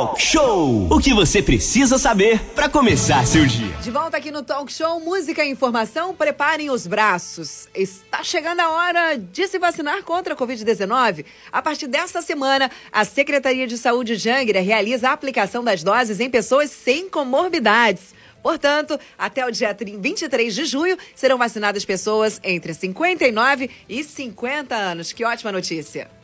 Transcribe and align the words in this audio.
Talk 0.00 0.22
Show. 0.22 0.86
O 0.90 0.98
que 0.98 1.12
você 1.12 1.42
precisa 1.42 1.98
saber 1.98 2.40
para 2.54 2.70
começar 2.70 3.26
seu 3.26 3.44
dia. 3.44 3.76
De 3.82 3.90
volta 3.90 4.16
aqui 4.16 4.30
no 4.30 4.42
Talk 4.42 4.72
Show, 4.72 4.98
música 4.98 5.44
e 5.44 5.50
informação, 5.50 6.14
preparem 6.14 6.70
os 6.70 6.86
braços. 6.86 7.68
Está 7.74 8.24
chegando 8.24 8.60
a 8.60 8.70
hora 8.70 9.18
de 9.18 9.46
se 9.46 9.58
vacinar 9.58 10.02
contra 10.02 10.32
a 10.32 10.36
Covid-19. 10.38 11.26
A 11.52 11.60
partir 11.60 11.86
desta 11.86 12.22
semana, 12.22 12.70
a 12.90 13.04
Secretaria 13.04 13.66
de 13.66 13.76
Saúde 13.76 14.16
de 14.16 14.30
Angra 14.30 14.62
realiza 14.62 15.10
a 15.10 15.12
aplicação 15.12 15.62
das 15.62 15.82
doses 15.82 16.18
em 16.18 16.30
pessoas 16.30 16.70
sem 16.70 17.06
comorbidades. 17.06 18.14
Portanto, 18.42 18.98
até 19.18 19.44
o 19.44 19.50
dia 19.50 19.76
23 19.78 20.54
de 20.54 20.64
junho 20.64 20.96
serão 21.14 21.36
vacinadas 21.36 21.84
pessoas 21.84 22.40
entre 22.42 22.72
59 22.72 23.68
e 23.86 24.02
50 24.02 24.74
anos. 24.74 25.12
Que 25.12 25.26
ótima 25.26 25.52
notícia! 25.52 26.19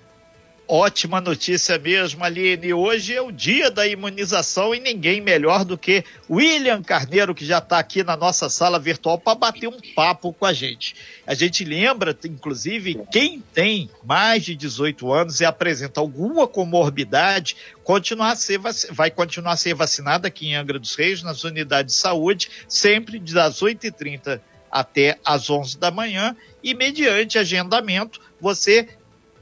Ótima 0.68 1.20
notícia 1.20 1.78
mesmo, 1.78 2.24
Aline. 2.24 2.74
Hoje 2.74 3.14
é 3.14 3.22
o 3.22 3.30
dia 3.30 3.70
da 3.70 3.86
imunização 3.86 4.74
e 4.74 4.80
ninguém 4.80 5.20
melhor 5.20 5.64
do 5.64 5.79
que 5.79 6.02
William 6.29 6.82
Carneiro, 6.82 7.36
que 7.36 7.46
já 7.46 7.58
está 7.58 7.79
aqui 7.79 8.02
na 8.02 8.16
nossa 8.16 8.48
sala 8.48 8.76
virtual 8.76 9.16
para 9.16 9.36
bater 9.36 9.68
um 9.68 9.79
papo 9.94 10.32
com 10.32 10.44
a 10.44 10.52
gente. 10.52 10.96
A 11.24 11.34
gente 11.34 11.64
lembra, 11.64 12.18
inclusive, 12.24 13.00
quem 13.12 13.40
tem 13.54 13.88
mais 14.02 14.44
de 14.44 14.57
18 14.57 15.12
anos 15.12 15.40
e 15.40 15.44
apresenta 15.44 16.00
alguma 16.00 16.48
comorbidade, 16.48 17.57
continuar 17.85 18.35
ser, 18.35 18.58
vai 18.90 19.08
continuar 19.08 19.52
a 19.52 19.57
ser 19.57 19.74
vacinado 19.74 20.26
aqui 20.26 20.48
em 20.48 20.57
Angra 20.57 20.80
dos 20.80 20.96
Reis, 20.96 21.22
nas 21.22 21.44
unidades 21.44 21.94
de 21.94 22.00
saúde, 22.00 22.50
sempre 22.66 23.21
das 23.21 23.60
8h30 23.60 24.40
até 24.68 25.16
as 25.24 25.48
11 25.48 25.79
da 25.79 25.93
manhã 25.93 26.36
e 26.60 26.74
mediante 26.74 27.38
agendamento 27.38 28.21
você 28.40 28.88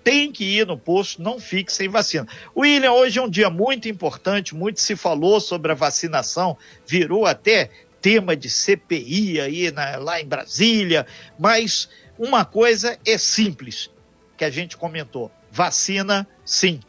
tem 0.04 0.30
que 0.30 0.44
ir 0.44 0.66
no 0.66 0.76
posto, 0.76 1.22
não 1.22 1.40
fique 1.40 1.72
sem 1.72 1.88
vacina. 1.88 2.28
William, 2.54 2.92
hoje 2.92 3.18
é 3.18 3.22
um 3.22 3.28
dia 3.28 3.48
muito 3.48 3.88
importante, 3.88 4.54
muito 4.54 4.80
se 4.80 4.94
falou 4.94 5.40
sobre 5.40 5.72
a 5.72 5.74
vacinação, 5.74 6.56
virou 6.86 7.24
até 7.24 7.70
tema 8.02 8.36
de 8.36 8.50
CPI 8.50 9.40
aí 9.40 9.70
na, 9.70 9.96
lá 9.96 10.20
em 10.20 10.26
Brasília, 10.26 11.06
mas 11.38 11.88
uma 12.18 12.44
coisa 12.44 12.98
é 13.06 13.16
simples, 13.16 13.90
que 14.36 14.44
a 14.44 14.50
gente 14.50 14.76
comentou: 14.76 15.32
vacina, 15.50 16.28
sim. 16.44 16.80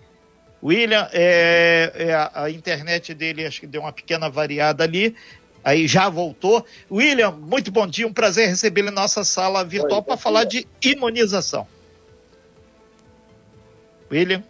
William, 0.61 1.07
é, 1.13 1.91
é 1.95 2.13
a, 2.13 2.31
a 2.44 2.52
internet 2.52 3.13
dele 3.13 3.45
acho 3.45 3.61
que 3.61 3.67
deu 3.67 3.81
uma 3.81 3.94
pequena 3.94 4.29
variada 4.29 4.83
ali, 4.83 5.16
aí 5.63 5.88
já 5.88 6.09
voltou. 6.09 6.66
William, 6.91 7.31
muito 7.31 7.72
bom 7.72 7.88
dia, 7.88 8.05
um 8.05 8.13
prazer 8.13 8.50
recebê-lo 8.50 8.89
em 8.89 8.94
nossa 8.94 9.23
sala 9.23 9.63
virtual 9.63 10.03
para 10.03 10.17
falar 10.17 10.44
de 10.44 10.67
imunização. 10.81 11.66
William. 14.11 14.43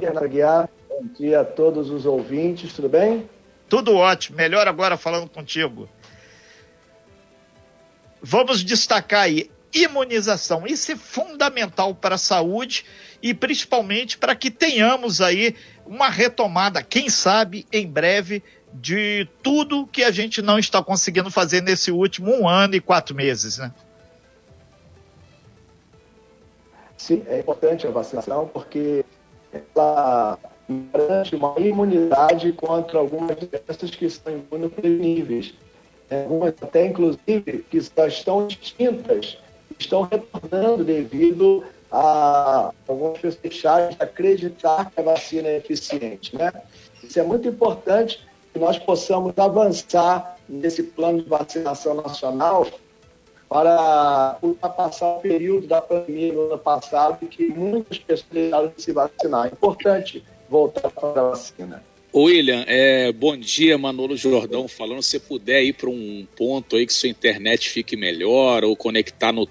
Renato 0.00 0.28
Guiar, 0.28 0.68
bom 0.88 1.06
dia 1.18 1.40
a 1.40 1.44
todos 1.44 1.90
os 1.90 2.06
ouvintes, 2.06 2.72
tudo 2.72 2.88
bem? 2.88 3.28
Tudo 3.68 3.94
ótimo, 3.96 4.36
melhor 4.36 4.66
agora 4.66 4.96
falando 4.96 5.28
contigo. 5.28 5.88
Vamos 8.22 8.64
destacar 8.64 9.22
aí 9.22 9.50
imunização. 9.72 10.66
Isso 10.66 10.92
é 10.92 10.96
fundamental 10.96 11.94
para 11.94 12.14
a 12.14 12.18
saúde 12.18 12.84
e 13.22 13.34
principalmente 13.34 14.16
para 14.16 14.34
que 14.34 14.50
tenhamos 14.50 15.20
aí 15.20 15.54
uma 15.84 16.08
retomada, 16.08 16.82
quem 16.82 17.08
sabe 17.08 17.66
em 17.72 17.86
breve, 17.86 18.42
de 18.74 19.26
tudo 19.42 19.86
que 19.86 20.04
a 20.04 20.10
gente 20.10 20.42
não 20.42 20.58
está 20.58 20.82
conseguindo 20.82 21.30
fazer 21.30 21.62
nesse 21.62 21.90
último 21.90 22.32
um 22.32 22.48
ano 22.48 22.74
e 22.74 22.80
quatro 22.80 23.14
meses, 23.14 23.58
né? 23.58 23.72
Sim, 27.08 27.22
é 27.26 27.38
importante 27.38 27.86
a 27.86 27.90
vacinação 27.90 28.46
porque 28.52 29.02
ela 29.74 30.38
garante 30.92 31.34
uma 31.34 31.54
imunidade 31.58 32.52
contra 32.52 32.98
algumas 32.98 33.34
doenças 33.34 33.90
que 33.92 34.10
são 34.10 34.30
imunopreveníveis. 34.30 35.54
É, 36.10 36.24
algumas 36.24 36.52
até, 36.60 36.84
inclusive, 36.84 37.64
que 37.70 37.80
já 37.80 38.06
estão 38.06 38.46
extintas, 38.46 39.38
estão 39.78 40.02
retornando 40.02 40.84
devido 40.84 41.64
a 41.90 42.74
algumas 42.86 43.14
pessoas 43.14 43.36
deixarem 43.36 43.96
de 43.96 44.02
acreditar 44.02 44.90
que 44.90 45.00
a 45.00 45.02
vacina 45.02 45.48
é 45.48 45.56
eficiente. 45.56 46.36
Né? 46.36 46.52
Isso 47.02 47.18
é 47.18 47.22
muito 47.22 47.48
importante 47.48 48.28
que 48.52 48.58
nós 48.58 48.78
possamos 48.78 49.32
avançar 49.38 50.36
nesse 50.46 50.82
plano 50.82 51.22
de 51.22 51.28
vacinação 51.30 51.94
nacional 51.94 52.66
para 53.48 54.38
ultrapassar 54.42 55.16
o 55.16 55.20
período 55.20 55.66
da 55.66 55.80
pandemia 55.80 56.32
no 56.32 56.46
ano 56.46 56.58
passado, 56.58 57.26
que 57.26 57.48
muitas 57.48 57.98
pessoas 57.98 58.28
deixaram 58.30 58.72
de 58.76 58.82
se 58.82 58.92
vacinar. 58.92 59.46
É 59.46 59.48
importante 59.48 60.22
voltar 60.48 60.90
para 60.90 61.20
a 61.20 61.30
vacina. 61.30 61.82
William, 62.14 62.64
é, 62.66 63.12
bom 63.12 63.36
dia, 63.36 63.78
Manolo 63.78 64.16
Jordão 64.16 64.66
falando. 64.66 65.02
Se 65.02 65.18
puder 65.18 65.62
ir 65.62 65.74
para 65.74 65.88
um 65.88 66.26
ponto 66.36 66.76
aí 66.76 66.86
que 66.86 66.92
sua 66.92 67.08
internet 67.08 67.68
fique 67.68 67.96
melhor 67.96 68.64
ou 68.64 68.76
conectar 68.76 69.32
no, 69.32 69.48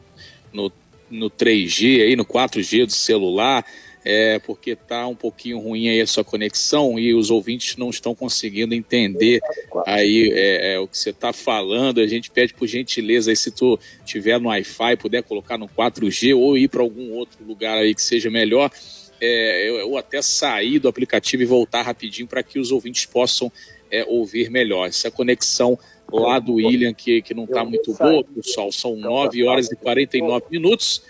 no, 0.51 0.71
no 1.09 1.29
3G, 1.29 2.01
aí, 2.01 2.15
no 2.15 2.25
4G 2.25 2.85
do 2.85 2.91
celular, 2.91 3.65
é, 4.09 4.39
porque 4.39 4.71
está 4.71 5.05
um 5.05 5.13
pouquinho 5.13 5.59
ruim 5.59 5.89
aí 5.89 5.99
a 5.99 6.07
sua 6.07 6.23
conexão 6.23 6.97
e 6.97 7.13
os 7.13 7.29
ouvintes 7.29 7.75
não 7.75 7.89
estão 7.89 8.15
conseguindo 8.15 8.73
entender 8.73 9.41
aí 9.85 10.31
é, 10.33 10.75
é, 10.75 10.79
o 10.79 10.87
que 10.87 10.97
você 10.97 11.09
está 11.09 11.33
falando. 11.33 11.99
A 11.99 12.07
gente 12.07 12.31
pede 12.31 12.53
por 12.53 12.67
gentileza 12.67 13.29
aí, 13.29 13.35
se 13.35 13.51
tu 13.51 13.77
tiver 14.05 14.39
no 14.39 14.47
Wi-Fi, 14.47 14.95
puder 14.95 15.23
colocar 15.23 15.57
no 15.57 15.67
4G 15.67 16.33
ou 16.37 16.57
ir 16.57 16.69
para 16.69 16.81
algum 16.81 17.11
outro 17.11 17.43
lugar 17.45 17.79
aí 17.79 17.93
que 17.93 18.01
seja 18.01 18.29
melhor. 18.29 18.71
É, 19.19 19.69
eu, 19.69 19.75
eu, 19.79 19.97
até 19.97 20.21
sair 20.21 20.79
do 20.79 20.87
aplicativo 20.87 21.43
e 21.43 21.45
voltar 21.45 21.81
rapidinho 21.81 22.29
para 22.29 22.41
que 22.41 22.59
os 22.59 22.71
ouvintes 22.71 23.05
possam 23.05 23.51
é, 23.91 24.05
ouvir 24.05 24.49
melhor. 24.49 24.87
Essa 24.87 25.11
conexão 25.11 25.77
lá 26.09 26.39
do 26.39 26.53
William, 26.53 26.93
que, 26.93 27.21
que 27.21 27.33
não 27.33 27.43
está 27.43 27.65
muito 27.65 27.93
boa, 27.93 28.23
pessoal, 28.23 28.71
são 28.71 28.95
9 28.95 29.43
horas 29.43 29.69
e 29.69 29.75
49 29.75 30.45
minutos. 30.49 31.03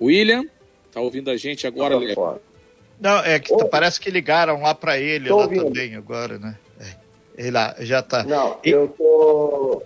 William, 0.00 0.44
Tá 0.92 1.00
ouvindo 1.00 1.30
a 1.30 1.36
gente 1.36 1.66
agora, 1.66 1.98
Léo? 1.98 2.38
Não, 3.00 3.18
é 3.20 3.40
que 3.40 3.56
tá, 3.56 3.64
parece 3.64 3.98
que 3.98 4.10
ligaram 4.10 4.60
lá 4.60 4.74
para 4.74 4.98
ele 4.98 5.28
lá 5.28 5.36
ouvindo. 5.36 5.64
também 5.64 5.96
agora, 5.96 6.38
né? 6.38 6.56
É, 6.78 6.94
ele 7.36 7.50
lá, 7.50 7.74
já 7.80 8.02
tá. 8.02 8.22
Não, 8.22 8.58
e... 8.62 8.70
eu 8.70 8.86
tô. 8.88 9.82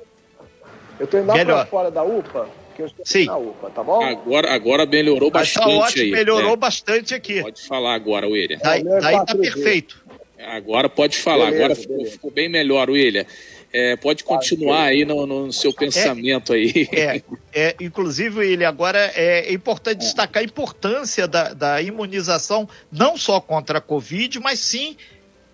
Eu 0.98 1.06
tô 1.06 1.18
indo 1.18 1.26
lá 1.26 1.44
pra 1.44 1.66
fora 1.66 1.90
da 1.90 2.02
UPA, 2.02 2.48
que 2.74 2.82
eu 2.82 2.86
estou 2.86 3.06
Sim. 3.06 3.26
na 3.26 3.36
UPA, 3.36 3.70
tá 3.70 3.82
bom? 3.82 4.02
Agora, 4.02 4.52
agora 4.52 4.84
melhorou 4.84 5.30
Mas 5.32 5.52
tá 5.52 5.60
bastante 5.60 5.78
tá 5.78 5.86
ótimo, 5.86 6.04
aí. 6.04 6.10
Melhorou 6.10 6.52
é. 6.52 6.56
bastante 6.56 7.14
aqui. 7.14 7.40
Pode 7.40 7.62
falar 7.62 7.94
agora, 7.94 8.28
William. 8.28 8.58
Daí, 8.62 8.82
daí 8.82 9.24
tá 9.24 9.34
perfeito. 9.34 10.04
Agora 10.38 10.88
pode 10.88 11.16
falar, 11.16 11.46
beleza, 11.46 11.64
agora 11.64 11.74
ficou, 11.74 12.04
ficou, 12.04 12.30
bem 12.30 12.48
melhor, 12.48 12.90
William. 12.90 13.24
É, 13.72 13.96
pode 13.96 14.24
continuar 14.24 14.84
aí 14.84 15.04
no, 15.04 15.26
no 15.26 15.52
seu 15.52 15.72
pensamento 15.72 16.52
é, 16.52 16.56
aí. 16.56 16.88
É, 16.92 17.22
é, 17.52 17.76
inclusive, 17.80 18.46
ele 18.46 18.64
agora 18.64 18.98
é 19.14 19.52
importante 19.52 19.98
destacar 19.98 20.42
a 20.42 20.46
importância 20.46 21.28
da, 21.28 21.52
da 21.52 21.82
imunização, 21.82 22.68
não 22.90 23.16
só 23.16 23.40
contra 23.40 23.78
a 23.78 23.80
Covid, 23.80 24.40
mas 24.40 24.58
sim 24.60 24.96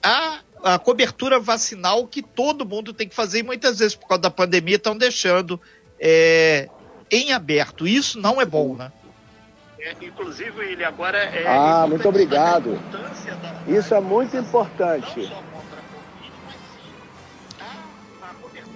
a 0.02 0.40
a 0.62 0.78
cobertura 0.78 1.40
vacinal 1.40 2.06
que 2.06 2.22
todo 2.22 2.64
mundo 2.64 2.92
tem 2.92 3.08
que 3.08 3.14
fazer 3.14 3.40
e 3.40 3.42
muitas 3.42 3.80
vezes 3.80 3.96
por 3.96 4.06
causa 4.06 4.22
da 4.22 4.30
pandemia 4.30 4.76
estão 4.76 4.96
deixando 4.96 5.60
é, 5.98 6.68
em 7.10 7.32
aberto. 7.32 7.86
Isso 7.86 8.20
não 8.20 8.40
é 8.40 8.44
bom, 8.44 8.76
né? 8.76 8.92
É, 9.78 9.92
inclusive 10.00 10.64
ele 10.64 10.84
agora 10.84 11.18
é. 11.18 11.44
Ah, 11.46 11.84
muito 11.88 12.08
obrigado. 12.08 12.80
Da... 12.92 13.62
Isso 13.66 13.92
é 13.92 14.00
muito 14.00 14.36
importante. 14.36 15.32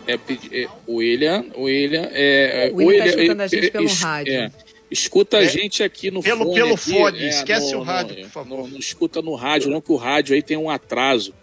É, 0.07 0.15
é, 0.15 0.69
William, 0.89 1.45
William, 1.57 2.09
é, 2.13 2.71
o 2.73 2.77
William, 2.77 2.99
tá 2.99 3.07
escutando 3.07 3.41
a 3.41 3.47
gente 3.47 3.71
pelo 3.71 3.89
rádio. 3.89 4.33
É, 4.33 4.51
escuta 4.91 5.39
a 5.39 5.43
é, 5.43 5.49
gente 5.49 5.83
aqui 5.83 6.11
no 6.11 6.23
pelo, 6.23 6.45
fone. 6.45 6.55
Pelo 6.55 6.75
aqui, 6.75 6.91
fone, 6.91 7.19
é, 7.19 7.29
esquece 7.29 7.73
no, 7.73 7.81
o 7.81 7.83
rádio, 7.83 8.17
no, 8.17 8.23
por 8.23 8.31
favor. 8.31 8.59
Não, 8.59 8.69
não, 8.69 8.79
escuta 8.79 9.21
no 9.21 9.35
rádio, 9.35 9.71
não, 9.71 9.81
que 9.81 9.93
o 9.93 9.97
rádio 9.97 10.35
aí 10.35 10.43
tem 10.43 10.57
um 10.57 10.71
atraso. 10.71 11.35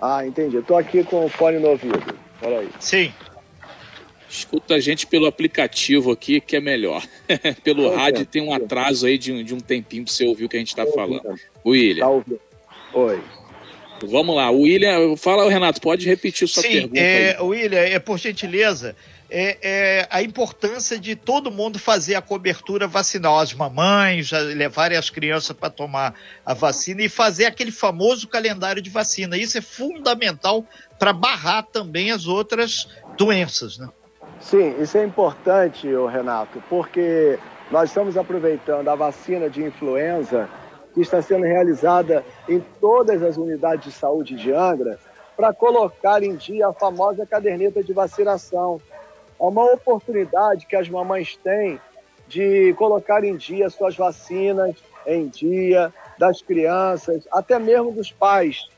Ah, 0.00 0.26
entendi. 0.26 0.56
Eu 0.56 0.62
tô 0.62 0.76
aqui 0.76 1.02
com 1.04 1.24
o 1.24 1.28
fone 1.28 1.58
no 1.58 1.68
ouvido. 1.68 2.14
Peraí. 2.40 2.68
Sim. 2.80 3.12
Escuta 4.28 4.74
a 4.74 4.80
gente 4.80 5.06
pelo 5.06 5.26
aplicativo 5.26 6.10
aqui, 6.10 6.40
que 6.40 6.56
é 6.56 6.60
melhor. 6.60 7.06
pelo 7.62 7.94
rádio 7.94 8.26
tem 8.26 8.42
um 8.42 8.52
atraso 8.52 9.06
aí 9.06 9.16
de 9.16 9.32
um, 9.32 9.44
de 9.44 9.54
um 9.54 9.60
tempinho 9.60 10.04
pra 10.04 10.12
você 10.12 10.26
ouvir 10.26 10.44
o 10.44 10.48
que 10.48 10.56
a 10.56 10.58
gente 10.58 10.74
tá 10.74 10.86
falando. 10.86 11.22
William. 11.64 12.04
Tá 12.04 12.10
ouvindo. 12.10 12.40
Oi. 12.94 13.20
Vamos 14.06 14.36
lá, 14.36 14.50
o 14.50 14.62
William, 14.62 15.16
fala, 15.16 15.48
Renato, 15.50 15.80
pode 15.80 16.06
repetir 16.06 16.48
sua 16.48 16.62
Sim, 16.62 16.72
pergunta. 16.72 17.00
É, 17.00 17.40
William, 17.40 17.80
é, 17.80 17.98
por 17.98 18.18
gentileza, 18.18 18.96
é, 19.30 19.56
é, 19.62 20.08
a 20.10 20.22
importância 20.22 20.98
de 20.98 21.16
todo 21.16 21.50
mundo 21.50 21.78
fazer 21.78 22.14
a 22.14 22.20
cobertura 22.20 22.86
vacinal, 22.86 23.38
as 23.38 23.54
mamães 23.54 24.30
levarem 24.30 24.98
as 24.98 25.08
crianças 25.08 25.56
para 25.56 25.70
tomar 25.70 26.14
a 26.44 26.52
vacina 26.52 27.02
e 27.02 27.08
fazer 27.08 27.46
aquele 27.46 27.70
famoso 27.70 28.28
calendário 28.28 28.82
de 28.82 28.90
vacina. 28.90 29.36
Isso 29.38 29.56
é 29.56 29.62
fundamental 29.62 30.66
para 30.98 31.12
barrar 31.14 31.62
também 31.62 32.10
as 32.10 32.26
outras 32.26 32.88
doenças, 33.16 33.78
né? 33.78 33.88
Sim, 34.38 34.74
isso 34.82 34.98
é 34.98 35.04
importante, 35.04 35.88
Renato, 36.12 36.62
porque 36.68 37.38
nós 37.70 37.88
estamos 37.88 38.18
aproveitando 38.18 38.88
a 38.88 38.94
vacina 38.94 39.48
de 39.48 39.62
influenza 39.62 40.48
que 40.94 41.00
está 41.00 41.22
sendo 41.22 41.44
realizada 41.44 42.24
em 42.48 42.60
todas 42.80 43.22
as 43.22 43.36
unidades 43.36 43.86
de 43.86 43.92
saúde 43.92 44.36
de 44.36 44.52
Angra 44.52 44.98
para 45.36 45.52
colocar 45.52 46.22
em 46.22 46.36
dia 46.36 46.68
a 46.68 46.72
famosa 46.72 47.26
caderneta 47.26 47.82
de 47.82 47.92
vacinação. 47.92 48.80
É 49.40 49.42
uma 49.42 49.64
oportunidade 49.72 50.66
que 50.66 50.76
as 50.76 50.88
mamães 50.88 51.36
têm 51.36 51.80
de 52.28 52.74
colocar 52.74 53.24
em 53.24 53.36
dia 53.36 53.68
suas 53.68 53.96
vacinas 53.96 54.76
em 55.06 55.26
dia, 55.26 55.92
das 56.18 56.40
crianças, 56.40 57.26
até 57.32 57.58
mesmo 57.58 57.90
dos 57.92 58.12
pais, 58.12 58.68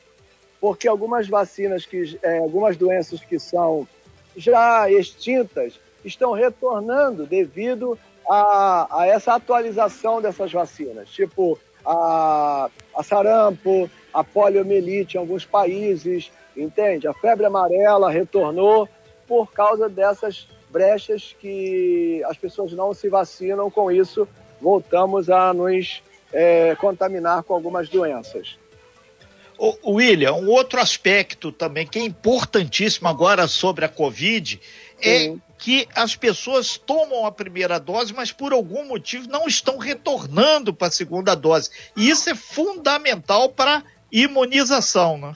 porque 0.59 0.87
algumas 0.87 1.27
vacinas, 1.27 1.85
que, 1.85 2.17
é, 2.23 2.39
algumas 2.39 2.75
doenças 2.75 3.19
que 3.19 3.37
são 3.37 3.87
já 4.35 4.89
extintas, 4.89 5.79
estão 6.03 6.31
retornando 6.31 7.25
devido 7.25 7.97
a, 8.27 9.01
a 9.01 9.07
essa 9.07 9.35
atualização 9.35 10.21
dessas 10.21 10.51
vacinas, 10.51 11.09
tipo 11.09 11.59
a, 11.85 12.69
a 12.95 13.03
sarampo, 13.03 13.89
a 14.13 14.23
poliomielite 14.23 15.17
em 15.17 15.19
alguns 15.19 15.45
países, 15.45 16.31
entende? 16.55 17.07
A 17.07 17.13
febre 17.13 17.45
amarela 17.45 18.09
retornou 18.09 18.87
por 19.27 19.51
causa 19.51 19.89
dessas 19.89 20.47
brechas 20.69 21.35
que 21.39 22.23
as 22.25 22.37
pessoas 22.37 22.71
não 22.73 22.93
se 22.93 23.09
vacinam, 23.09 23.69
com 23.69 23.91
isso 23.91 24.27
voltamos 24.61 25.29
a 25.29 25.53
nos 25.53 26.01
é, 26.33 26.75
contaminar 26.75 27.43
com 27.43 27.53
algumas 27.53 27.89
doenças. 27.89 28.57
O 29.57 29.93
William, 29.93 30.33
um 30.33 30.49
outro 30.49 30.81
aspecto 30.81 31.49
também 31.49 31.87
que 31.87 31.97
é 31.97 32.01
importantíssimo 32.01 33.07
agora 33.07 33.47
sobre 33.47 33.85
a 33.85 33.89
Covid 33.89 34.59
é 35.01 35.19
Sim. 35.19 35.41
é 35.54 35.54
que 35.65 35.87
as 35.95 36.15
pessoas 36.15 36.77
tomam 36.77 37.25
a 37.25 37.31
primeira 37.31 37.79
dose, 37.79 38.13
mas 38.13 38.31
por 38.31 38.53
algum 38.53 38.85
motivo 38.85 39.27
não 39.27 39.47
estão 39.47 39.79
retornando 39.79 40.71
para 40.71 40.89
a 40.89 40.91
segunda 40.91 41.33
dose. 41.33 41.71
E 41.97 42.07
isso 42.07 42.29
é 42.29 42.35
fundamental 42.35 43.49
para 43.49 43.83
imunização, 44.11 45.17
né? 45.17 45.35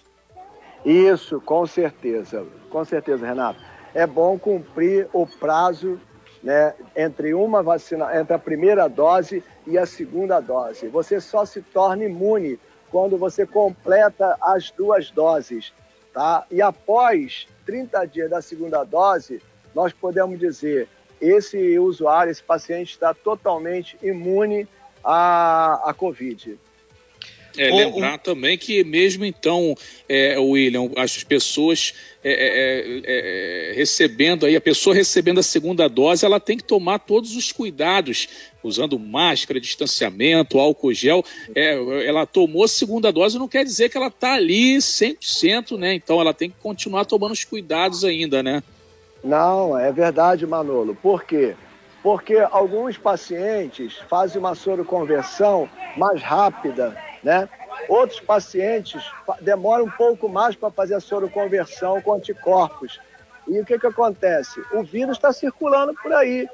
Isso, 0.86 1.42
com 1.42 1.66
certeza. 1.66 2.46
Com 2.70 2.86
certeza, 2.86 3.26
Renato. 3.26 3.60
É 3.92 4.06
bom 4.06 4.38
cumprir 4.38 5.10
o 5.14 5.26
prazo 5.26 6.00
né, 6.44 6.76
entre 6.96 7.34
uma 7.34 7.64
vacina, 7.64 8.16
entre 8.16 8.36
a 8.36 8.38
primeira 8.38 8.88
dose 8.88 9.44
e 9.66 9.80
a 9.80 9.86
segunda 9.88 10.40
dose. 10.40 10.90
Você 10.90 11.20
só 11.20 11.44
se 11.44 11.60
torna 11.60 12.06
imune 12.06 12.60
quando 12.92 13.18
você 13.18 13.48
completa 13.48 14.38
as 14.40 14.70
duas 14.70 15.10
doses, 15.10 15.74
tá? 16.14 16.46
E 16.52 16.62
após 16.62 17.48
30 17.66 18.06
dias 18.06 18.30
da 18.30 18.44
segunda 18.44 18.84
dose, 18.84 19.42
nós 19.80 19.94
podemos 19.94 20.38
dizer 20.38 20.90
esse 21.22 21.80
usuário, 21.80 22.30
esse 22.30 22.44
paciente 22.44 22.92
está 22.92 23.14
totalmente 23.14 23.98
imune 24.04 24.68
à, 25.02 25.90
à 25.90 25.94
Covid. 25.94 26.58
É, 27.58 27.70
lembrar 27.72 28.18
também 28.18 28.58
que 28.58 28.84
mesmo 28.84 29.24
então, 29.24 29.76
é, 30.08 30.38
William, 30.38 30.92
as 30.98 31.24
pessoas 31.24 31.94
é 32.22 32.32
é, 32.32 32.42
é, 33.06 33.72
é, 33.72 33.74
recebendo 33.74 34.46
aí, 34.46 34.56
a 34.56 34.62
pessoa 34.62 34.94
recebendo 34.94 35.40
a 35.40 35.44
segunda 35.44 35.88
dose, 35.88 36.26
ela 36.26 36.40
tem 36.40 36.58
que 36.58 36.64
tomar 36.64 37.00
todos 37.00 37.38
os 37.38 37.52
cuidados, 37.54 38.28
usando 38.62 39.00
máscara, 39.00 39.62
distanciamento, 39.62 40.60
álcool 40.60 40.94
gel. 40.94 41.24
É, 41.56 42.06
ela 42.06 42.26
tomou 42.26 42.66
a 42.66 42.68
segunda 42.68 43.12
dose, 43.14 43.40
não 43.40 43.48
quer 43.48 43.64
dizer 43.64 43.90
que 43.90 43.96
ela 43.96 44.08
está 44.08 44.34
ali 44.34 44.78
100%, 44.78 45.78
né? 45.78 45.94
Então 45.94 46.20
ela 46.20 46.34
tem 46.34 46.50
que 46.50 46.58
continuar 46.62 47.06
tomando 47.06 47.32
os 47.32 47.46
cuidados 47.46 48.04
ainda, 48.04 48.44
né? 48.44 48.62
Não, 49.24 49.78
é 49.78 49.92
verdade, 49.92 50.46
Manolo. 50.48 50.96
Por 50.96 51.24
quê? 51.24 51.56
Porque 52.02 52.38
alguns 52.52 52.98
pacientes 52.98 53.98
fazem 54.10 54.40
uma 54.40 54.56
soroconversão 54.56 55.70
mais 55.98 56.22
rápida 56.22 56.96
né? 57.24 57.50
Outros 57.88 58.20
pacientes 58.20 59.04
demoram 59.42 59.86
um 59.86 59.90
pouco 59.90 60.30
mais 60.30 60.56
para 60.56 60.70
fazer 60.70 60.96
a 60.96 61.00
soroconversão 61.00 62.02
com 62.02 62.14
anticorpos. 62.14 63.00
E 63.48 63.60
o 63.60 63.66
que, 63.66 63.80
que 63.80 63.88
acontece? 63.88 64.62
O 64.74 64.84
vírus 64.84 65.18
está 65.18 65.34
circulando 65.34 65.94
por 65.96 66.14
aí. 66.14 66.48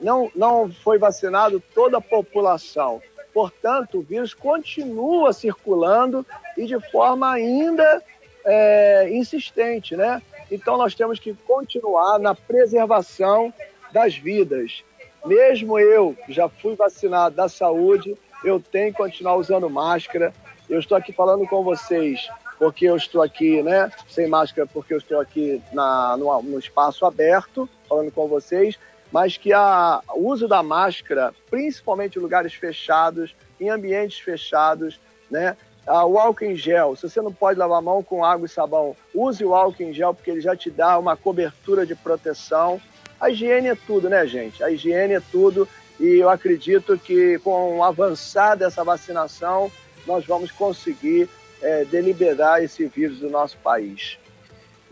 Não, 0.00 0.30
não 0.34 0.70
foi 0.70 0.98
vacinado 0.98 1.62
toda 1.74 1.98
a 1.98 2.00
população. 2.00 3.00
Portanto, 3.32 3.98
o 3.98 4.02
vírus 4.02 4.32
continua 4.32 5.32
circulando 5.32 6.24
e 6.56 6.66
de 6.66 6.78
forma 6.90 7.30
ainda 7.32 8.02
é, 8.44 9.08
insistente, 9.10 9.96
né? 9.96 10.22
Então, 10.50 10.76
nós 10.76 10.94
temos 10.94 11.18
que 11.18 11.34
continuar 11.34 12.18
na 12.18 12.34
preservação 12.34 13.52
das 13.92 14.16
vidas. 14.16 14.84
Mesmo 15.24 15.78
eu, 15.78 16.16
que 16.26 16.32
já 16.32 16.48
fui 16.48 16.76
vacinado 16.76 17.34
da 17.34 17.48
saúde, 17.48 18.14
eu 18.44 18.60
tenho 18.60 18.92
que 18.92 18.98
continuar 18.98 19.36
usando 19.36 19.68
máscara. 19.68 20.32
Eu 20.68 20.78
estou 20.78 20.96
aqui 20.96 21.12
falando 21.12 21.46
com 21.46 21.62
vocês 21.62 22.28
porque 22.58 22.86
eu 22.86 22.96
estou 22.96 23.22
aqui, 23.22 23.62
né, 23.62 23.90
sem 24.08 24.26
máscara, 24.26 24.66
porque 24.66 24.94
eu 24.94 24.98
estou 24.98 25.20
aqui 25.20 25.62
na, 25.72 26.16
no, 26.16 26.42
no 26.42 26.58
espaço 26.58 27.04
aberto, 27.04 27.68
falando 27.88 28.10
com 28.10 28.26
vocês, 28.26 28.78
mas 29.12 29.36
que 29.36 29.52
a, 29.52 30.02
o 30.14 30.28
uso 30.28 30.48
da 30.48 30.62
máscara, 30.62 31.34
principalmente 31.50 32.18
em 32.18 32.22
lugares 32.22 32.54
fechados, 32.54 33.34
em 33.60 33.68
ambientes 33.68 34.18
fechados, 34.18 35.00
né, 35.30 35.56
o 35.86 36.18
álcool 36.18 36.44
em 36.44 36.56
gel, 36.56 36.96
se 36.96 37.08
você 37.08 37.20
não 37.22 37.32
pode 37.32 37.58
lavar 37.58 37.78
a 37.78 37.82
mão 37.82 38.02
com 38.02 38.24
água 38.24 38.46
e 38.46 38.48
sabão, 38.48 38.96
use 39.14 39.44
o 39.44 39.54
álcool 39.54 39.84
em 39.84 39.92
gel, 39.92 40.12
porque 40.12 40.30
ele 40.30 40.40
já 40.40 40.56
te 40.56 40.70
dá 40.70 40.98
uma 40.98 41.16
cobertura 41.16 41.86
de 41.86 41.94
proteção. 41.94 42.80
A 43.20 43.30
higiene 43.30 43.68
é 43.68 43.76
tudo, 43.86 44.08
né, 44.08 44.26
gente? 44.26 44.62
A 44.62 44.70
higiene 44.70 45.14
é 45.14 45.22
tudo 45.30 45.68
e 45.98 46.16
eu 46.16 46.28
acredito 46.28 46.98
que 46.98 47.38
com 47.38 47.78
o 47.78 47.84
avançar 47.84 48.56
dessa 48.56 48.84
vacinação, 48.84 49.70
nós 50.06 50.26
vamos 50.26 50.50
conseguir 50.50 51.28
é, 51.62 51.84
deliberar 51.84 52.62
esse 52.62 52.86
vírus 52.86 53.20
do 53.20 53.30
nosso 53.30 53.56
país. 53.58 54.18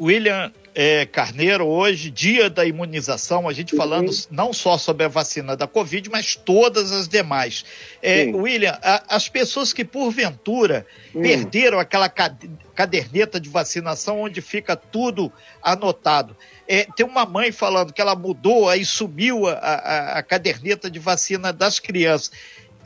William 0.00 0.52
é, 0.74 1.06
Carneiro, 1.06 1.66
hoje, 1.66 2.10
dia 2.10 2.50
da 2.50 2.66
imunização, 2.66 3.48
a 3.48 3.52
gente 3.52 3.76
falando 3.76 4.10
não 4.30 4.52
só 4.52 4.76
sobre 4.76 5.04
a 5.04 5.08
vacina 5.08 5.56
da 5.56 5.68
Covid, 5.68 6.10
mas 6.10 6.34
todas 6.34 6.90
as 6.90 7.06
demais. 7.06 7.64
É, 8.02 8.24
William, 8.24 8.76
a, 8.82 9.14
as 9.14 9.28
pessoas 9.28 9.72
que 9.72 9.84
porventura 9.84 10.84
hum. 11.14 11.22
perderam 11.22 11.78
aquela 11.78 12.08
caderneta 12.08 13.38
de 13.38 13.48
vacinação 13.48 14.20
onde 14.20 14.40
fica 14.40 14.74
tudo 14.74 15.32
anotado. 15.62 16.36
É, 16.66 16.86
tem 16.96 17.06
uma 17.06 17.24
mãe 17.24 17.52
falando 17.52 17.92
que 17.92 18.00
ela 18.00 18.16
mudou, 18.16 18.68
aí 18.68 18.84
subiu 18.84 19.46
a, 19.46 19.52
a, 19.52 20.18
a 20.18 20.22
caderneta 20.22 20.90
de 20.90 20.98
vacina 20.98 21.52
das 21.52 21.78
crianças 21.78 22.32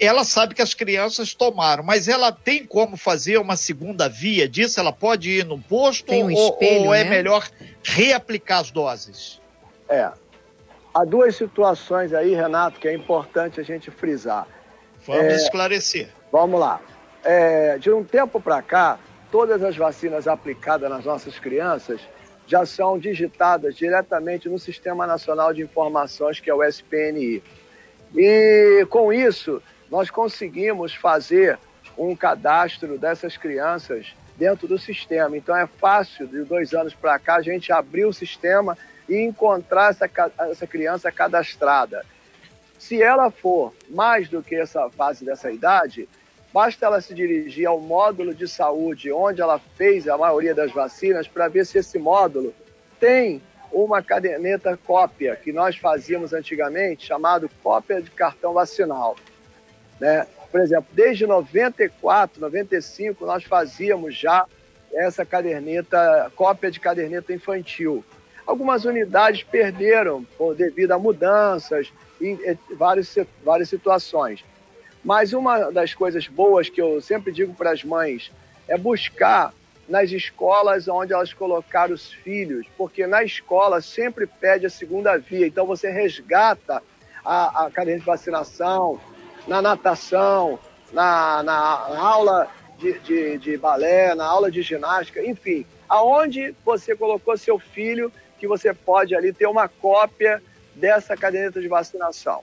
ela 0.00 0.24
sabe 0.24 0.54
que 0.54 0.62
as 0.62 0.74
crianças 0.74 1.34
tomaram, 1.34 1.82
mas 1.82 2.08
ela 2.08 2.30
tem 2.30 2.64
como 2.64 2.96
fazer 2.96 3.38
uma 3.38 3.56
segunda 3.56 4.08
via 4.08 4.48
disso? 4.48 4.78
Ela 4.78 4.92
pode 4.92 5.30
ir 5.30 5.44
no 5.44 5.58
posto 5.58 6.12
um 6.12 6.30
espelho, 6.30 6.80
ou, 6.82 6.86
ou 6.88 6.94
é 6.94 7.04
né? 7.04 7.10
melhor 7.10 7.48
reaplicar 7.82 8.60
as 8.60 8.70
doses? 8.70 9.40
É. 9.88 10.10
Há 10.94 11.04
duas 11.04 11.36
situações 11.36 12.12
aí, 12.12 12.34
Renato, 12.34 12.80
que 12.80 12.88
é 12.88 12.94
importante 12.94 13.60
a 13.60 13.62
gente 13.62 13.90
frisar. 13.90 14.46
Vamos 15.06 15.24
é, 15.24 15.36
esclarecer. 15.36 16.08
Vamos 16.30 16.58
lá. 16.60 16.80
É, 17.24 17.78
de 17.78 17.90
um 17.90 18.04
tempo 18.04 18.40
para 18.40 18.60
cá, 18.62 18.98
todas 19.30 19.62
as 19.62 19.76
vacinas 19.76 20.26
aplicadas 20.26 20.88
nas 20.90 21.04
nossas 21.04 21.38
crianças 21.38 22.00
já 22.46 22.64
são 22.64 22.98
digitadas 22.98 23.76
diretamente 23.76 24.48
no 24.48 24.58
Sistema 24.58 25.06
Nacional 25.06 25.52
de 25.52 25.62
Informações, 25.62 26.40
que 26.40 26.48
é 26.48 26.54
o 26.54 26.64
SPNI. 26.64 27.42
E 28.16 28.86
com 28.88 29.12
isso, 29.12 29.62
nós 29.90 30.10
conseguimos 30.10 30.94
fazer 30.94 31.58
um 31.96 32.14
cadastro 32.14 32.98
dessas 32.98 33.36
crianças 33.36 34.14
dentro 34.36 34.68
do 34.68 34.78
sistema. 34.78 35.36
Então 35.36 35.56
é 35.56 35.66
fácil, 35.66 36.26
de 36.26 36.44
dois 36.44 36.72
anos 36.72 36.94
para 36.94 37.18
cá, 37.18 37.36
a 37.36 37.42
gente 37.42 37.72
abrir 37.72 38.04
o 38.04 38.12
sistema 38.12 38.78
e 39.08 39.16
encontrar 39.16 39.90
essa, 39.90 40.08
essa 40.50 40.66
criança 40.66 41.10
cadastrada. 41.10 42.04
Se 42.78 43.02
ela 43.02 43.30
for 43.30 43.74
mais 43.90 44.28
do 44.28 44.42
que 44.42 44.54
essa 44.54 44.88
fase 44.90 45.24
dessa 45.24 45.50
idade, 45.50 46.08
basta 46.52 46.86
ela 46.86 47.00
se 47.00 47.12
dirigir 47.12 47.66
ao 47.66 47.80
módulo 47.80 48.32
de 48.32 48.46
saúde 48.46 49.10
onde 49.10 49.40
ela 49.40 49.58
fez 49.76 50.06
a 50.06 50.16
maioria 50.16 50.54
das 50.54 50.70
vacinas 50.70 51.26
para 51.26 51.48
ver 51.48 51.66
se 51.66 51.78
esse 51.78 51.98
módulo 51.98 52.54
tem 53.00 53.42
uma 53.72 54.02
caderneta 54.02 54.76
cópia 54.76 55.36
que 55.36 55.52
nós 55.52 55.76
fazíamos 55.76 56.32
antigamente, 56.32 57.06
chamado 57.06 57.50
cópia 57.62 58.00
de 58.00 58.10
cartão 58.10 58.54
vacinal. 58.54 59.16
Né? 60.00 60.26
Por 60.50 60.60
exemplo, 60.60 60.86
desde 60.92 61.26
94, 61.26 62.40
95, 62.40 63.26
nós 63.26 63.44
fazíamos 63.44 64.16
já 64.16 64.46
essa 64.92 65.24
caderneta, 65.24 66.32
cópia 66.34 66.70
de 66.70 66.80
caderneta 66.80 67.32
infantil. 67.32 68.04
Algumas 68.46 68.84
unidades 68.84 69.42
perderam 69.42 70.24
por, 70.36 70.54
devido 70.54 70.92
a 70.92 70.98
mudanças 70.98 71.92
em, 72.20 72.32
em 72.32 72.58
várias, 72.76 73.14
várias 73.44 73.68
situações. 73.68 74.42
Mas 75.04 75.32
uma 75.32 75.70
das 75.70 75.94
coisas 75.94 76.26
boas 76.26 76.68
que 76.68 76.80
eu 76.80 77.00
sempre 77.00 77.30
digo 77.30 77.54
para 77.54 77.70
as 77.70 77.84
mães 77.84 78.32
é 78.66 78.76
buscar 78.76 79.52
nas 79.88 80.10
escolas 80.10 80.88
onde 80.88 81.12
elas 81.12 81.32
colocaram 81.32 81.94
os 81.94 82.12
filhos, 82.12 82.66
porque 82.76 83.06
na 83.06 83.24
escola 83.24 83.80
sempre 83.80 84.26
pede 84.26 84.66
a 84.66 84.70
segunda 84.70 85.16
via, 85.16 85.46
então 85.46 85.66
você 85.66 85.90
resgata 85.90 86.82
a, 87.24 87.66
a 87.66 87.70
caderneta 87.70 88.00
de 88.00 88.06
vacinação, 88.06 89.00
na 89.48 89.62
natação, 89.62 90.58
na, 90.92 91.42
na, 91.42 91.98
aula 91.98 92.48
de, 92.78 92.98
de, 93.00 93.38
de 93.38 93.56
balé, 93.56 94.14
na 94.14 94.26
aula 94.26 94.50
de 94.50 94.62
ginástica, 94.62 95.24
enfim, 95.24 95.66
aonde 95.88 96.54
você 96.64 96.94
colocou 96.94 97.36
seu 97.36 97.58
filho 97.58 98.12
que 98.38 98.46
você 98.46 98.72
pode 98.72 99.16
ali 99.16 99.32
ter 99.32 99.46
uma 99.46 99.66
cópia 99.66 100.42
dessa 100.74 101.16
caderneta 101.16 101.60
de 101.60 101.66
vacinação. 101.66 102.42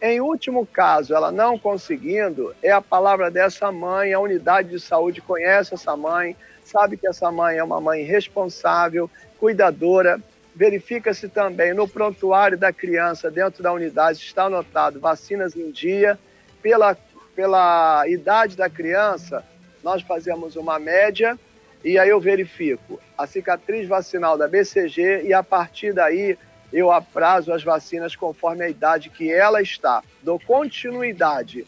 Em 0.00 0.20
último 0.20 0.66
caso, 0.66 1.14
ela 1.14 1.30
não 1.30 1.58
conseguindo, 1.58 2.54
é 2.62 2.70
a 2.70 2.80
palavra 2.80 3.30
dessa 3.30 3.70
mãe, 3.72 4.12
a 4.12 4.20
unidade 4.20 4.70
de 4.70 4.80
saúde 4.80 5.20
conhece 5.20 5.74
essa 5.74 5.96
mãe, 5.96 6.36
sabe 6.64 6.96
que 6.96 7.06
essa 7.06 7.30
mãe 7.30 7.58
é 7.58 7.64
uma 7.64 7.80
mãe 7.80 8.02
responsável, 8.02 9.10
cuidadora. 9.38 10.20
Verifica-se 10.54 11.28
também 11.28 11.74
no 11.74 11.88
prontuário 11.88 12.56
da 12.56 12.72
criança, 12.72 13.30
dentro 13.30 13.62
da 13.62 13.72
unidade, 13.72 14.18
está 14.18 14.44
anotado 14.44 15.00
vacinas 15.00 15.56
em 15.56 15.70
dia. 15.70 16.18
Pela, 16.64 16.96
pela 17.36 18.08
idade 18.08 18.56
da 18.56 18.70
criança, 18.70 19.44
nós 19.82 20.00
fazemos 20.00 20.56
uma 20.56 20.78
média 20.78 21.38
e 21.84 21.98
aí 21.98 22.08
eu 22.08 22.18
verifico 22.18 22.98
a 23.18 23.26
cicatriz 23.26 23.86
vacinal 23.86 24.38
da 24.38 24.48
BCG 24.48 25.24
e 25.26 25.34
a 25.34 25.42
partir 25.42 25.92
daí 25.92 26.38
eu 26.72 26.90
aprazo 26.90 27.52
as 27.52 27.62
vacinas 27.62 28.16
conforme 28.16 28.64
a 28.64 28.68
idade 28.70 29.10
que 29.10 29.30
ela 29.30 29.60
está. 29.60 30.02
Dou 30.22 30.40
continuidade. 30.40 31.66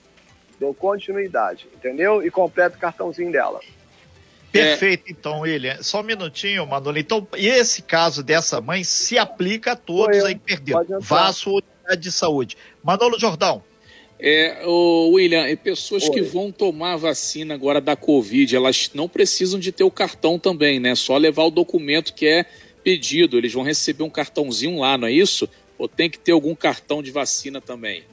Dou 0.58 0.72
continuidade, 0.72 1.68
entendeu? 1.74 2.24
E 2.24 2.30
completo 2.30 2.78
o 2.78 2.80
cartãozinho 2.80 3.30
dela. 3.30 3.60
Perfeito, 4.50 5.12
então, 5.12 5.40
William. 5.40 5.82
Só 5.82 6.00
um 6.00 6.04
minutinho, 6.04 6.66
Manolo. 6.66 6.96
Então, 6.96 7.28
e 7.36 7.46
esse 7.46 7.82
caso 7.82 8.22
dessa 8.22 8.62
mãe 8.62 8.82
se 8.82 9.18
aplica 9.18 9.72
a 9.72 9.76
todos 9.76 10.24
aí 10.24 10.36
perderam. 10.36 10.86
Vá 11.00 11.28
à 11.28 11.32
sua 11.34 11.60
unidade 11.60 12.00
de 12.00 12.10
saúde. 12.10 12.56
Manolo 12.82 13.20
Jordão. 13.20 13.62
É, 14.18 14.62
o 14.64 15.10
William, 15.10 15.44
pessoas 15.56 16.04
Oi. 16.04 16.10
que 16.10 16.22
vão 16.22 16.50
tomar 16.50 16.94
a 16.94 16.96
vacina 16.96 17.54
agora 17.54 17.80
da 17.80 17.94
Covid, 17.94 18.56
elas 18.56 18.90
não 18.94 19.08
precisam 19.08 19.60
de 19.60 19.70
ter 19.70 19.84
o 19.84 19.90
cartão 19.90 20.38
também, 20.38 20.80
né? 20.80 20.94
Só 20.94 21.16
levar 21.18 21.44
o 21.44 21.50
documento 21.50 22.14
que 22.14 22.26
é 22.26 22.46
pedido. 22.82 23.36
Eles 23.36 23.52
vão 23.52 23.62
receber 23.62 24.04
um 24.04 24.10
cartãozinho 24.10 24.78
lá, 24.78 24.96
não 24.96 25.08
é 25.08 25.12
isso? 25.12 25.48
Ou 25.76 25.86
tem 25.86 26.08
que 26.08 26.18
ter 26.18 26.32
algum 26.32 26.54
cartão 26.54 27.02
de 27.02 27.10
vacina 27.10 27.60
também? 27.60 28.04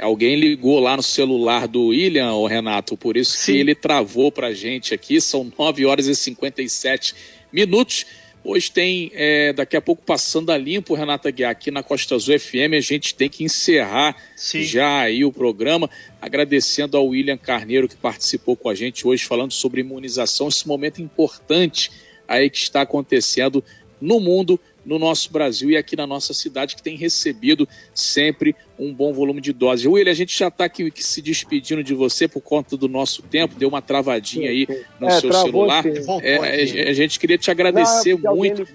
Alguém 0.00 0.34
ligou 0.36 0.80
lá 0.80 0.96
no 0.96 1.02
celular 1.02 1.68
do 1.68 1.88
William, 1.88 2.32
o 2.32 2.46
Renato, 2.46 2.96
por 2.96 3.16
isso 3.16 3.38
Sim. 3.38 3.52
que 3.52 3.58
ele 3.58 3.74
travou 3.74 4.32
para 4.32 4.48
a 4.48 4.54
gente 4.54 4.92
aqui. 4.92 5.20
São 5.20 5.50
9 5.56 5.86
horas 5.86 6.06
e 6.06 6.14
57 6.14 7.14
minutos. 7.52 8.04
Hoje 8.44 8.72
tem, 8.72 9.12
é, 9.14 9.52
daqui 9.52 9.76
a 9.76 9.80
pouco, 9.80 10.02
passando 10.04 10.50
a 10.50 10.58
limpo, 10.58 10.94
Renata 10.94 11.30
Guiar, 11.30 11.52
aqui 11.52 11.70
na 11.70 11.80
Costa 11.80 12.16
Azul 12.16 12.36
FM. 12.36 12.74
A 12.76 12.80
gente 12.80 13.14
tem 13.14 13.28
que 13.28 13.44
encerrar 13.44 14.16
Sim. 14.36 14.62
já 14.62 15.02
aí 15.02 15.24
o 15.24 15.32
programa, 15.32 15.88
agradecendo 16.20 16.96
ao 16.96 17.06
William 17.06 17.36
Carneiro 17.36 17.88
que 17.88 17.94
participou 17.94 18.56
com 18.56 18.68
a 18.68 18.74
gente 18.74 19.06
hoje, 19.06 19.24
falando 19.24 19.52
sobre 19.52 19.82
imunização, 19.82 20.48
esse 20.48 20.66
momento 20.66 21.00
importante 21.00 21.92
aí 22.26 22.50
que 22.50 22.58
está 22.58 22.82
acontecendo 22.82 23.64
no 24.00 24.18
mundo 24.18 24.58
no 24.84 24.98
nosso 24.98 25.32
Brasil 25.32 25.70
e 25.70 25.76
aqui 25.76 25.96
na 25.96 26.06
nossa 26.06 26.34
cidade, 26.34 26.76
que 26.76 26.82
tem 26.82 26.96
recebido 26.96 27.68
sempre 27.94 28.54
um 28.78 28.92
bom 28.92 29.12
volume 29.12 29.40
de 29.40 29.52
doses. 29.52 29.86
William, 29.86 30.10
a 30.10 30.14
gente 30.14 30.36
já 30.36 30.48
está 30.48 30.64
aqui 30.64 30.92
se 30.96 31.22
despedindo 31.22 31.84
de 31.84 31.94
você 31.94 32.26
por 32.26 32.40
conta 32.40 32.76
do 32.76 32.88
nosso 32.88 33.22
tempo, 33.22 33.54
deu 33.54 33.68
uma 33.68 33.80
travadinha 33.80 34.50
aí 34.50 34.66
no 34.98 35.08
é, 35.08 35.20
seu 35.20 35.32
celular. 35.32 35.84
É, 36.22 36.84
é, 36.84 36.88
a 36.88 36.92
gente 36.92 37.18
queria 37.20 37.38
te 37.38 37.50
agradecer 37.50 38.18
Não, 38.18 38.34
muito. 38.36 38.66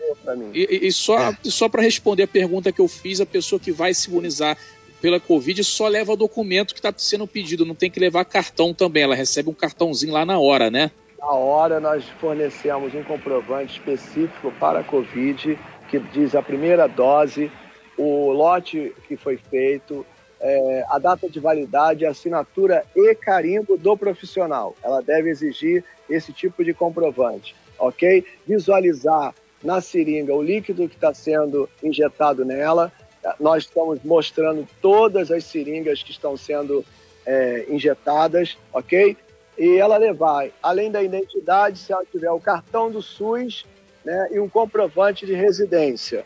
E, 0.53 0.87
e, 0.87 0.91
só, 0.91 1.31
é. 1.31 1.37
só 1.43 1.67
para 1.67 1.81
responder 1.81 2.23
a 2.23 2.27
pergunta 2.27 2.71
que 2.71 2.79
eu 2.79 2.87
fiz, 2.87 3.19
a 3.19 3.25
pessoa 3.25 3.59
que 3.59 3.71
vai 3.71 3.93
se 3.93 4.09
imunizar 4.09 4.57
pela 5.01 5.19
Covid 5.19 5.63
só 5.63 5.87
leva 5.87 6.13
o 6.13 6.17
documento 6.17 6.73
que 6.73 6.79
está 6.79 6.93
sendo 6.95 7.27
pedido, 7.27 7.65
não 7.65 7.75
tem 7.75 7.89
que 7.89 7.99
levar 7.99 8.25
cartão 8.25 8.73
também, 8.73 9.03
ela 9.03 9.15
recebe 9.15 9.49
um 9.49 9.53
cartãozinho 9.53 10.13
lá 10.13 10.25
na 10.25 10.39
hora, 10.39 10.71
né? 10.71 10.91
Na 11.19 11.31
hora 11.33 11.79
nós 11.79 12.03
fornecemos 12.19 12.93
um 12.93 13.03
comprovante 13.03 13.73
específico 13.73 14.51
para 14.59 14.79
a 14.79 14.83
Covid 14.83 15.57
que 15.89 15.99
diz 15.99 16.35
a 16.35 16.41
primeira 16.41 16.87
dose, 16.87 17.51
o 17.97 18.31
lote 18.31 18.93
que 19.07 19.17
foi 19.17 19.37
feito, 19.37 20.05
é, 20.39 20.85
a 20.89 20.99
data 20.99 21.29
de 21.29 21.39
validade, 21.39 22.05
assinatura 22.05 22.83
e 22.95 23.15
carimbo 23.15 23.77
do 23.77 23.97
profissional. 23.97 24.75
Ela 24.83 25.01
deve 25.01 25.29
exigir 25.29 25.83
esse 26.09 26.31
tipo 26.31 26.63
de 26.63 26.73
comprovante, 26.73 27.55
ok? 27.79 28.23
Visualizar 28.45 29.33
na 29.63 29.81
seringa 29.81 30.33
o 30.35 30.41
líquido 30.41 30.87
que 30.87 30.95
está 30.95 31.13
sendo 31.13 31.67
injetado 31.81 32.45
nela. 32.45 32.91
Nós 33.39 33.63
estamos 33.63 33.99
mostrando 34.03 34.67
todas 34.81 35.31
as 35.31 35.43
seringas 35.43 36.03
que 36.03 36.11
estão 36.11 36.37
sendo 36.37 36.85
é, 37.25 37.65
injetadas, 37.69 38.57
ok? 38.71 39.17
E 39.57 39.77
ela 39.77 39.97
levar, 39.97 40.49
além 40.61 40.91
da 40.91 41.01
identidade, 41.01 41.79
se 41.79 41.91
ela 41.91 42.05
tiver 42.05 42.31
o 42.31 42.39
cartão 42.39 42.91
do 42.91 43.01
SUS 43.01 43.65
né, 44.07 44.29
e 44.31 44.39
um 44.39 44.47
comprovante 44.47 45.25
de 45.25 45.33
residência. 45.33 46.23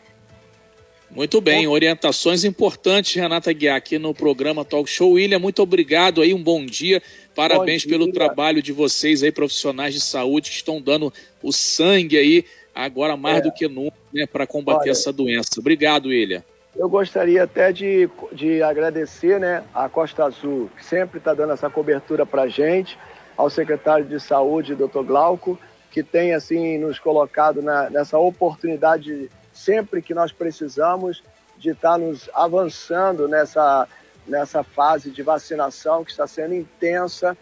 Muito 1.10 1.40
bem, 1.40 1.66
orientações 1.66 2.44
importantes, 2.44 3.12
Renata 3.16 3.52
Guiar, 3.52 3.76
aqui 3.76 3.98
no 3.98 4.14
programa 4.14 4.64
Talk 4.64 4.88
Show. 4.88 5.14
William, 5.14 5.40
muito 5.40 5.60
obrigado 5.60 6.22
aí, 6.22 6.32
um 6.32 6.42
bom 6.42 6.64
dia. 6.64 7.02
Parabéns 7.34 7.82
bom 7.82 7.88
dia. 7.88 7.98
pelo 7.98 8.12
trabalho 8.12 8.62
de 8.62 8.72
vocês 8.72 9.22
aí, 9.24 9.32
profissionais 9.32 9.92
de 9.92 10.00
saúde, 10.00 10.50
que 10.50 10.56
estão 10.56 10.80
dando 10.80 11.12
o 11.42 11.52
sangue 11.52 12.16
aí, 12.16 12.44
agora 12.72 13.16
mais 13.16 13.38
é. 13.38 13.40
do 13.42 13.52
que 13.52 13.66
nunca, 13.66 13.96
né, 14.14 14.26
para 14.26 14.46
combater 14.46 14.84
Olha, 14.84 14.90
essa 14.92 15.12
doença. 15.12 15.50
Obrigado, 15.58 16.06
William. 16.06 16.42
Eu 16.76 16.88
gostaria 16.88 17.42
até 17.42 17.72
de, 17.72 18.08
de 18.32 18.62
agradecer 18.62 19.40
né, 19.40 19.64
a 19.74 19.88
Costa 19.88 20.24
Azul, 20.24 20.70
que 20.78 20.84
sempre 20.84 21.18
está 21.18 21.34
dando 21.34 21.52
essa 21.52 21.68
cobertura 21.68 22.24
para 22.24 22.42
a 22.42 22.48
gente, 22.48 22.96
ao 23.36 23.50
secretário 23.50 24.06
de 24.06 24.20
Saúde, 24.20 24.74
doutor 24.76 25.04
Glauco, 25.04 25.58
que 25.92 26.02
tem 26.02 26.34
assim 26.34 26.78
nos 26.78 26.98
colocado 26.98 27.62
na, 27.62 27.88
nessa 27.90 28.18
oportunidade 28.18 29.30
sempre 29.52 30.02
que 30.02 30.14
nós 30.14 30.32
precisamos 30.32 31.22
de 31.58 31.70
estar 31.70 31.98
nos 31.98 32.28
avançando 32.34 33.28
nessa 33.28 33.86
nessa 34.26 34.62
fase 34.62 35.10
de 35.10 35.22
vacinação 35.22 36.02
que 36.04 36.12
está 36.12 36.26
sendo 36.26 36.54
intensa 36.54 37.36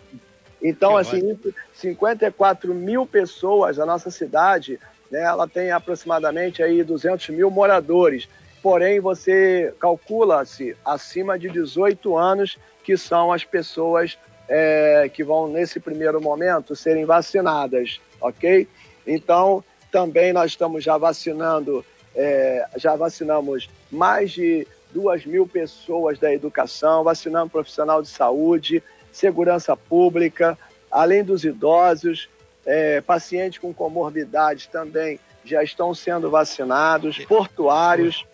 Então, 0.67 0.95
que 0.95 1.00
assim, 1.00 1.39
54 1.74 2.74
mil 2.74 3.05
pessoas, 3.05 3.79
a 3.79 3.86
nossa 3.86 4.12
cidade, 4.12 4.79
né, 5.09 5.21
ela 5.21 5.47
tem 5.47 5.71
aproximadamente 5.71 6.62
aí 6.62 6.83
200 6.83 7.29
mil 7.29 7.50
moradores. 7.50 8.27
Porém, 8.62 9.00
você 9.00 9.74
calcula-se 9.79 10.75
acima 10.83 11.39
de 11.39 11.50
18 11.50 12.17
anos, 12.17 12.57
que 12.83 12.97
são 12.97 13.31
as 13.31 13.45
pessoas 13.45 14.17
é, 14.50 15.09
que 15.13 15.24
vão, 15.24 15.47
nesse 15.47 15.79
primeiro 15.79 16.21
momento, 16.21 16.75
serem 16.75 17.05
vacinadas, 17.05 18.01
ok? 18.19 18.67
Então, 19.05 19.63
também 19.89 20.33
nós 20.33 20.51
estamos 20.51 20.83
já 20.83 20.97
vacinando, 20.97 21.86
é, 22.13 22.65
já 22.75 22.95
vacinamos 22.95 23.69
mais 23.89 24.31
de 24.31 24.67
duas 24.91 25.25
mil 25.25 25.47
pessoas 25.47 26.19
da 26.19 26.33
educação, 26.33 27.03
vacinando 27.03 27.50
profissional 27.50 28.01
de 28.01 28.09
saúde, 28.09 28.83
segurança 29.17 29.75
pública, 29.75 30.57
além 30.91 31.24
dos 31.24 31.43
idosos, 31.43 32.29
é, 32.65 33.01
pacientes 33.01 33.59
com 33.59 33.74
comorbidades 33.74 34.67
também 34.67 35.19
já 35.43 35.63
estão 35.63 35.93
sendo 35.93 36.29
vacinados, 36.29 37.17
portuários. 37.25 38.25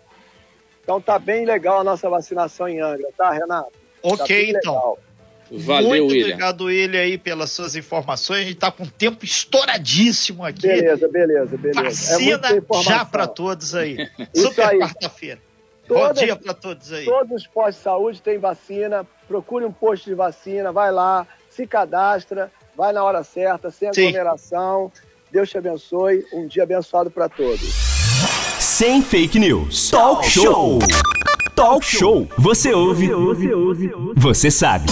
Então 0.82 1.00
tá 1.00 1.18
bem 1.18 1.46
legal 1.46 1.80
a 1.80 1.84
nossa 1.84 2.10
vacinação 2.10 2.68
em 2.68 2.80
Angra, 2.80 3.08
tá, 3.16 3.30
Renato? 3.30 3.72
Ok, 4.02 4.52
tá 4.52 4.58
então. 4.58 4.98
Valeu, 5.50 5.88
Muito 5.88 6.06
William. 6.06 6.24
obrigado, 6.24 6.64
William, 6.64 7.00
aí, 7.00 7.16
pelas 7.16 7.50
suas 7.50 7.76
informações. 7.76 8.40
A 8.40 8.42
gente 8.44 8.54
está 8.54 8.72
com 8.72 8.84
tempo 8.86 9.24
estouradíssimo 9.24 10.44
aqui. 10.44 10.66
Beleza, 10.66 11.08
beleza, 11.08 11.56
beleza. 11.56 11.82
Vacina 11.82 12.48
é 12.48 12.82
já 12.82 13.04
para 13.04 13.26
todos 13.26 13.74
aí. 13.74 13.96
Super 14.34 14.78
quarta-feira. 14.78 15.38
Bom 15.88 16.12
dia 16.12 16.36
para 16.36 16.54
todos 16.54 16.92
aí. 16.92 17.04
Todos 17.04 17.42
os 17.42 17.46
postos 17.46 17.76
de 17.76 17.82
saúde 17.82 18.22
têm 18.22 18.38
vacina. 18.38 19.06
Procure 19.28 19.64
um 19.64 19.72
posto 19.72 20.04
de 20.04 20.14
vacina, 20.14 20.72
vai 20.72 20.90
lá, 20.90 21.26
se 21.50 21.66
cadastra, 21.66 22.50
vai 22.76 22.92
na 22.92 23.02
hora 23.02 23.22
certa, 23.22 23.70
sem 23.70 23.88
aglomeração. 23.88 24.90
Deus 25.30 25.50
te 25.50 25.58
abençoe. 25.58 26.24
Um 26.32 26.46
dia 26.46 26.62
abençoado 26.62 27.10
para 27.10 27.28
todos. 27.28 27.60
Sem 28.58 29.02
fake 29.02 29.38
news. 29.38 29.90
Talk 29.90 30.26
show. 30.26 30.78
Talk 31.54 31.84
show. 31.84 32.26
Você 32.38 32.72
ouve. 32.72 33.08
Você 33.08 33.54
ouve. 33.54 33.92
Você 34.16 34.50
sabe. 34.50 34.86